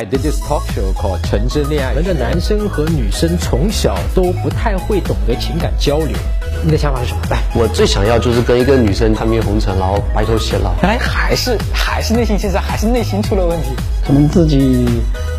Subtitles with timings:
[0.00, 6.16] I did this talk show called《纯真恋爱我们的男生和女生从小都不太会懂得情感交流，
[6.64, 7.20] 你的想法是什么？
[7.28, 10.72] 来，我最想要就是跟一个女生看遍红尘，然后白头偕老。
[10.80, 13.76] 看来还是还是内心其实还是内心出了问题。
[14.06, 14.86] 可能自己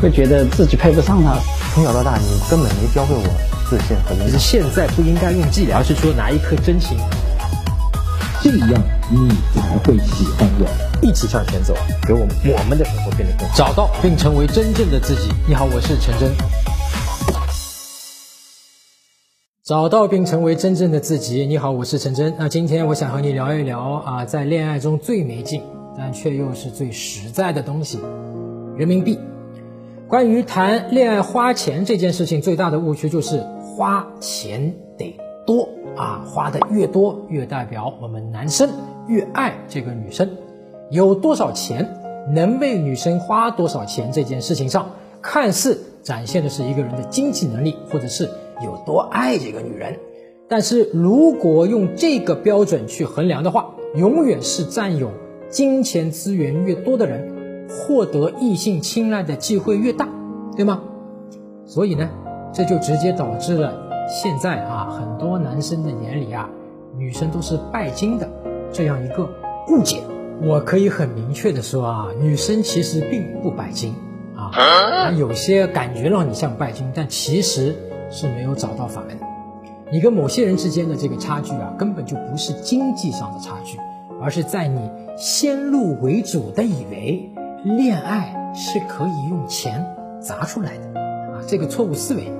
[0.00, 1.36] 会觉得自己配不上她。
[1.74, 3.22] 从小到大，你根本没教会我
[3.68, 6.96] 自信和就是现在不应该用伎俩，而是说拿一颗真心。
[8.46, 11.02] 这样你才会喜欢我。
[11.02, 11.74] 一起向前走，
[12.06, 15.32] 给我们我们的生活变得更好，找到并成为真正的自己。
[15.48, 16.30] 你好，我是陈真。
[19.64, 21.44] 找到并成为真正的自己。
[21.44, 22.32] 你好，我是陈真。
[22.38, 25.60] 那今天我想和你聊一聊啊，在恋爱中最没劲，
[25.98, 27.98] 但却又是最实在的东西——
[28.78, 29.18] 人民币。
[30.06, 38.68] 关于谈恋爱花钱这件事情，最大的误区就是花钱得多啊，花的越多，越代表我们男生
[39.06, 40.28] 越爱这个女生。
[40.90, 41.88] 有多少钱，
[42.34, 44.90] 能为女生花多少钱这件事情上，
[45.22, 48.28] 看似展现的是一个人的经济能力，或者是
[48.62, 49.98] 有多爱这个女人。
[50.48, 55.10] 但是如果用这个标准去衡量的话，永远是占有
[55.48, 60.08] 金钱资源越多的人，获得异性青睐的机会越大，
[60.54, 60.82] 对吗？
[61.64, 62.08] 所以呢，
[62.52, 63.72] 这就直接导致了
[64.08, 66.48] 现在啊，很多男生的眼里啊，
[66.96, 68.28] 女生都是拜金的
[68.72, 69.28] 这样一个
[69.68, 70.00] 误解。
[70.42, 73.94] 我可以很明确的说啊，女生其实并不拜金
[74.36, 77.74] 啊，有些感觉让你像拜金，但其实
[78.10, 79.16] 是没有找到法门。
[79.90, 83.78] 你跟某些人之间的这个差距啊，根本就不是经济上的差距，
[84.20, 87.32] 而是在你先入为主的以为
[87.64, 89.84] 恋爱是可以用钱
[90.20, 92.30] 砸出来的啊，这个错误思维。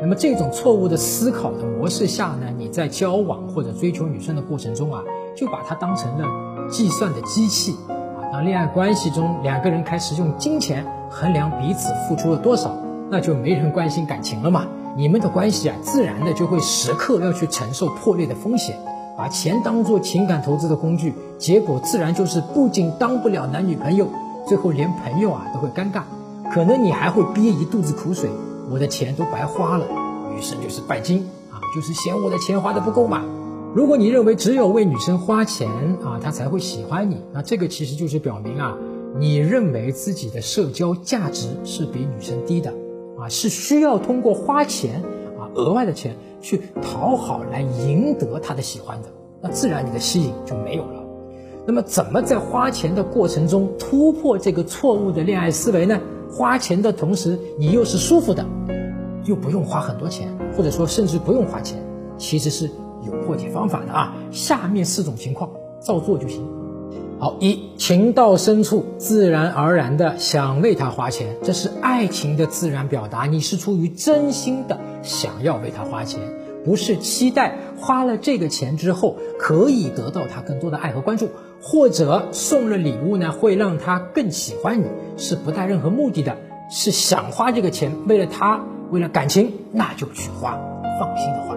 [0.00, 5.02] 那么这种错误的思考的模式下呢，你在交往或者追求女生的过程中啊，
[5.36, 6.26] 就把它当成了。
[6.70, 12.76] 计算的机器啊，当恋爱关系中两个人开始用金钱衡量彼此付出了多少，
[13.10, 14.66] 那就没人关心感情了嘛。
[14.96, 18.76] 你们的关系啊，自然的就会时刻要去承受破裂的风险。
[19.16, 24.08] 把钱当做情感投资的工具，结果自然就是不仅当不了男女朋友，
[24.44, 26.02] 最后连朋友啊都会尴尬，
[26.52, 28.28] 可能你还会憋一肚子苦水，
[28.70, 29.86] 我的钱都白花了。
[30.34, 33.24] 女生就是拜金啊，就是嫌我的钱花的不够嘛。
[33.74, 35.68] 如果你认为只有为女生花钱
[36.04, 38.76] 啊，她才会喜欢你，那这个其实就是表明啊，
[39.16, 42.72] 你认为自己的社交价值是比女生低的，
[43.18, 45.02] 啊，是需要通过花钱
[45.38, 49.08] 啊额外的钱去讨好来赢得她的喜欢的，
[49.40, 51.04] 那自然你的吸引就没有了。
[51.66, 56.00] 那么怎么在花钱的过程中突破这个错误的恋爱思维呢？
[56.34, 58.44] 花钱的同时你又是舒服的，
[59.24, 61.78] 又不用花很多钱，或者说甚至不用花钱，
[62.18, 62.68] 其实是。
[63.06, 66.42] 有破解方法的啊，下面四种情况照做就行。
[67.18, 73.26] 好，一情到深处，自然而然的想为他花钱，这是爱情的自然表达。
[73.26, 76.18] 你是出于真心的想要为他花钱，
[76.64, 81.28] 不是期待花了这个钱之后可以得到他更多的爱和关注，
[81.60, 84.86] 或者送了礼物呢会让他更喜欢你，
[85.16, 86.36] 是不带任何目的的，
[86.70, 88.60] 是想花这个钱为了他，
[88.90, 90.58] 为了感情，那就去花，
[90.98, 91.54] 放心的花。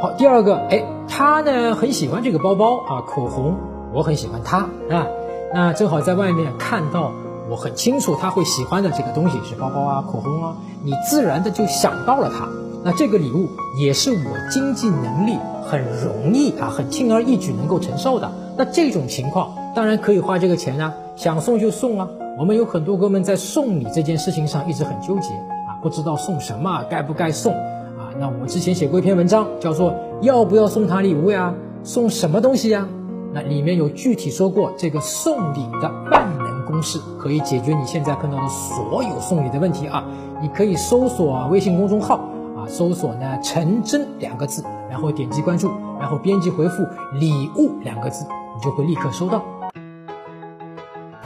[0.00, 3.56] 好，第二个，哎，他呢很喜欢这个包包啊，口红，
[3.92, 4.58] 我很喜欢它
[4.90, 5.06] 啊，
[5.54, 7.12] 那正好在外面看到，
[7.50, 12.48] 我很清楚他会喜欢的这个东西是包包啊，口红啊，你自然的就想到了他，
[12.84, 13.48] 那这个礼物
[13.78, 25.28] 也是我经济能力很容易啊，很轻而易举能够承受的，那这种情况当然可以花这个钱啊，想送就送啊，我们有很多哥们在送礼这件事情上一直很纠结
[25.68, 28.10] 啊，不知道送什么，该不该送啊。
[28.18, 31.54] 那我之前写过一篇文章，叫做要不要送他礼物呀？
[31.84, 32.88] 送什么东西呀？
[33.32, 40.04] 那里面有具体说过这个送礼的万能公式，可以解决你现在碰到的所有送礼的问题啊！
[40.42, 42.20] 你可以搜索微信公众号
[42.68, 46.86] 搜索呢“陈真”两个字，然后点击关注，然后编辑回复
[47.18, 49.42] “礼物”两个字，你就会立刻收到。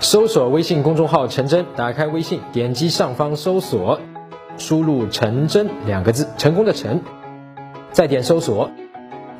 [0.00, 3.98] 搜索微信公众号“陈真”，打开微信，点击上方搜索。
[4.58, 7.02] 输入“陈真”两个字，成功的“陈”，
[7.92, 8.70] 再点搜索，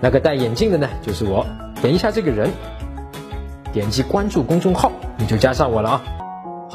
[0.00, 1.46] 那个戴眼镜的呢，就是我。
[1.81, 2.50] 点一下这个人，
[3.72, 6.02] 点击关注公众号，你就加上我了啊。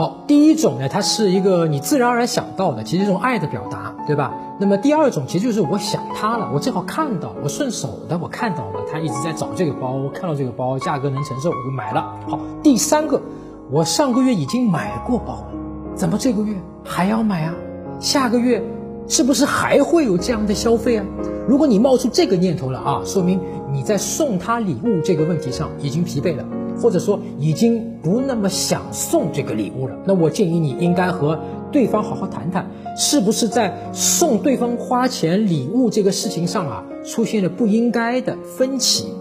[0.02, 4.34] 好，第一种呢，它是一个你自然而然想到的，其实是一种爱的表达，对吧？
[4.60, 12.16] 那么第二种，其实就是我想他了，我正好看到，我顺手的，我看到了他一直在找这个包，我看到这个包价格能承受，我就买了。
[12.28, 13.22] 好，第三个，
[13.70, 15.52] 我上个月已经买过包了，
[15.94, 17.54] 怎么这个月还要买啊？
[18.00, 18.64] 下个月
[19.08, 21.06] 是不是还会有这样的消费啊？
[21.48, 23.40] 如果你冒出这个念头了啊，说明
[23.72, 26.44] 你在送他礼物这个问题上已经疲惫了，
[26.82, 29.96] 或者说已经不那么想送这个礼物了。
[30.06, 31.40] 那我建议你应该和
[31.72, 39.14] 对方好好谈谈，是不是在送对方花钱礼物这个事情上啊出现了不应该的分歧？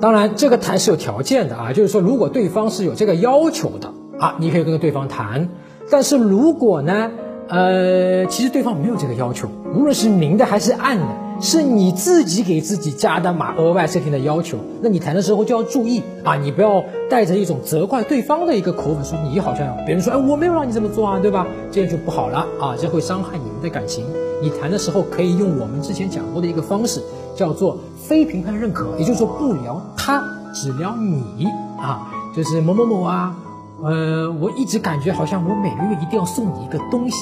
[0.00, 5.48] 当然，这个谈是有条件的啊，就是说如果对方是有这个要求的啊，你可以跟对方谈。
[5.90, 7.12] 但是如果呢，
[7.48, 11.23] 呃，其实对方没有这个要求，无论是明的还是暗的。
[11.40, 14.58] 是你自己给自己加的码，额外设定的要求。
[14.80, 21.46] 那你谈的时候就要注意啊，你不要带着一种责怪对方的一个口吻说你好像别人说哎我没有让你这么做啊，对吧？
[21.70, 24.04] 这样就不好了啊，这会伤害你们的感情。
[24.42, 27.02] 你谈的时候可以用我们之前讲过的一个方式，
[27.34, 30.22] 叫做非评判认可，也就是说不聊他，
[30.54, 31.46] 只聊你
[31.78, 33.36] 啊，就是某某某啊，
[33.82, 37.16] 呃，我一直感觉好像我每个月一定要送你一个东西，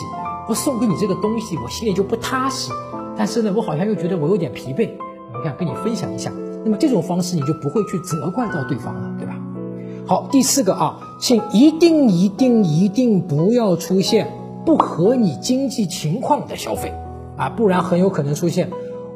[0.49, 2.71] 我送给你这个东西，我心里就不踏实。
[3.23, 4.91] 但是呢，我好像又觉得我有点疲惫，
[5.33, 6.33] 我想跟你分享一下。
[6.65, 9.37] 那么这种方式你就不会去责怪到对方了，对吧？
[10.05, 14.27] 好，第四个啊，请一定一定一定不要出现
[14.67, 16.93] 不合你经济情况的消费
[17.37, 18.71] 啊，不然很有可能出现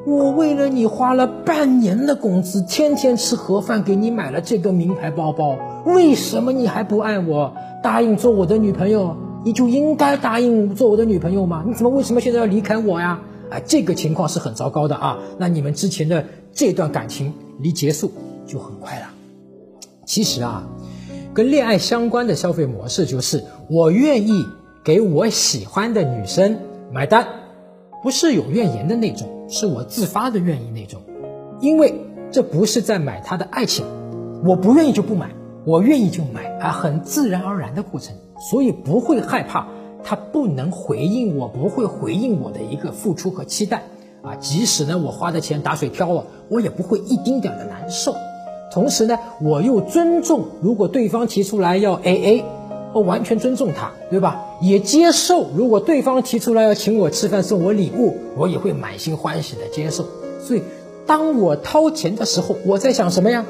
[0.07, 7.53] 我为了你花了半年的工资，天天吃盒饭，给你买了这个名牌包包，为什么你还不爱我？
[7.83, 11.65] 答应做我的女朋友，你就应该答应做我的女朋友吗？
[11.67, 13.19] 你怎么为什么现在要离开我呀？
[13.51, 15.19] 啊，这个情况是很糟糕的啊！
[15.39, 18.13] 那你们之前的这段感情离结束
[18.47, 19.07] 就很快了。
[20.05, 20.67] 其实啊，
[21.35, 24.45] 跟恋爱相关的消费模式就是，我愿意
[24.85, 26.59] 给我喜欢的女生
[26.93, 27.27] 买单，
[28.03, 31.01] 不是有怨言的那种，是我自发的愿意那种。
[31.61, 31.95] 因为
[32.31, 33.85] 这不是在买她的爱情，
[34.45, 35.31] 我不愿意就不买，
[35.65, 38.15] 我愿意就买，啊，很自然而然的过程，
[38.51, 39.69] 所以不会害怕。
[40.09, 43.83] 他不能回应我，不会回应我的一个付出和期待
[44.23, 44.37] 啊！
[44.37, 48.15] 即使呢我花的钱打水漂了，我也不会一丁点的难受。
[48.73, 52.45] 同时呢，我又尊重，如果对方提出来要 A A，
[52.93, 54.45] 我完全尊重他，对吧？
[54.61, 60.05] 也接受，如果对方提出来要请我吃饭送我礼物，我也会满心欢喜的接受。
[60.41, 60.63] 所以，
[61.05, 63.45] 当我掏钱的时候，我在想什么呀？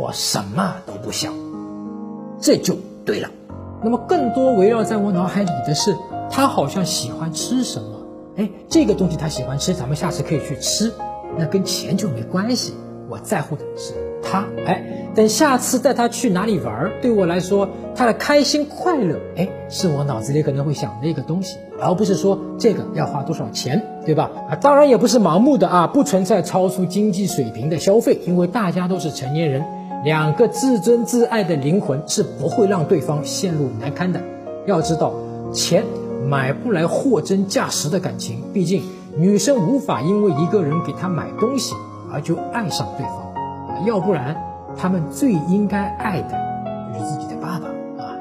[0.00, 1.34] 我什么都不想，
[2.40, 3.28] 这就对了。
[3.84, 5.94] 那么更多围绕在我脑海里的是，
[6.30, 8.00] 他好像喜欢吃什么？
[8.36, 10.90] 哎，这个东西他喜欢吃，咱们下次可以去吃，
[11.36, 12.72] 那跟钱就没关系。
[13.10, 13.92] 我在乎的是
[14.22, 24.30] 他，哎，等下次带他去哪里玩，对我来说，他的开心快乐，哎，是我脑子里可能会想的一个东西，而不是说这个要花多少钱，对吧？
[24.48, 29.62] 啊，当然也不是盲目的啊，不存在超出经济水平的消费，因为大家都是成年人。
[30.04, 34.20] 两个自尊自爱的灵魂是不会让对方陷入难堪的。
[34.66, 35.14] 要知道，
[35.50, 35.82] 钱
[36.28, 38.42] 买不来货真价实的感情。
[38.52, 38.82] 毕竟，
[39.16, 41.74] 女生无法因为一个人给她买东西
[42.12, 44.36] 而就爱上对方，要不然，
[44.76, 46.36] 他们最应该爱的
[46.92, 47.68] 是自己的爸爸
[48.04, 48.12] 啊。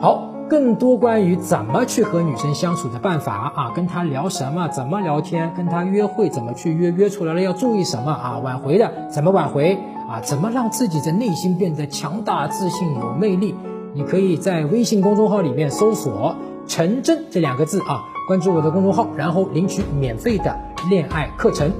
[0.00, 8.40] 好，更多关于怎么去和女生相处的办法啊，跟她聊什么，怎么聊天，跟她约会怎么去约，约出来了要注意什么啊？
[8.42, 9.78] 挽回的怎么挽回？
[10.08, 13.54] 啊，怎么让自己的内心变得强大、自信、有魅力？
[13.92, 16.34] 你可以在微信公众号里面搜索
[16.66, 20.58] “陈真”这两个字啊，关注我的公众号，然后领取免费的
[20.88, 21.70] 恋爱课程，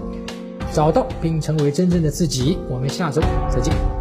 [0.75, 2.59] 找到并成为真正的自己。
[2.69, 3.98] 我们下周再见。